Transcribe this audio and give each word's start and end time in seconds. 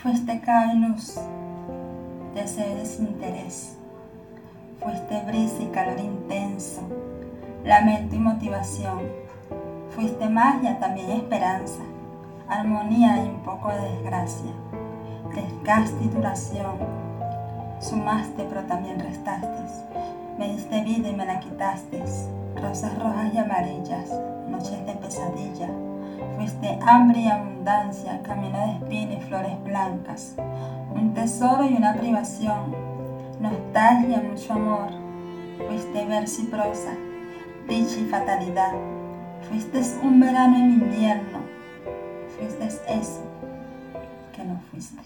Fuiste 0.00 0.40
luz, 0.76 1.18
deseo 2.32 2.70
y 2.70 2.74
desinterés. 2.76 3.76
Fuiste 4.78 5.22
brisa 5.26 5.60
y 5.60 5.66
calor 5.72 5.98
intenso, 5.98 6.82
lamento 7.64 8.14
y 8.14 8.20
motivación. 8.20 9.00
Fuiste 9.90 10.28
magia, 10.28 10.78
también 10.78 11.10
esperanza, 11.10 11.82
armonía 12.48 13.24
y 13.24 13.28
un 13.28 13.40
poco 13.42 13.70
de 13.70 13.80
desgracia, 13.80 14.52
desgaste 15.34 16.04
y 16.04 16.08
duración. 16.10 16.76
Sumaste 17.80 18.44
pero 18.48 18.62
también 18.66 19.00
restaste, 19.00 19.48
me 20.38 20.52
diste 20.52 20.84
vida 20.84 21.08
y 21.08 21.16
me 21.16 21.26
la 21.26 21.40
quitaste, 21.40 22.04
rosas 22.62 22.96
rojas 23.00 23.34
y 23.34 23.38
amarillas, 23.38 24.12
noches 24.48 24.86
de 24.86 24.92
pesadilla. 24.92 25.68
Fuiste 26.36 26.78
hambre 26.86 27.22
y 27.22 27.28
abundancia, 27.28 28.22
camino 28.22 28.58
de 28.58 28.72
espina 28.74 29.12
y 29.14 29.20
flores 29.22 29.57
un 29.90 31.14
tesoro 31.14 31.64
y 31.64 31.74
una 31.74 31.94
privación, 31.94 32.74
nostalgia, 33.40 34.22
mucho 34.22 34.52
amor. 34.52 34.90
Fuiste 35.66 36.06
verso 36.06 36.42
y 36.42 36.44
prosa, 36.46 36.92
dicha 37.68 37.98
y 38.00 38.04
fatalidad. 38.04 38.72
Fuiste 39.48 39.80
un 40.02 40.20
verano 40.20 40.58
y 40.58 40.62
invierno. 40.62 41.38
Fuiste 42.36 42.66
eso 42.66 43.22
que 44.34 44.44
no 44.44 44.60
fuiste. 44.70 45.02